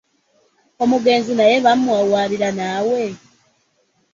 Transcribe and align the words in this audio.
Omuganzi 0.83 1.31
naye 1.35 1.55
bamuwawaabira 1.65 2.49
naawe? 2.57 3.01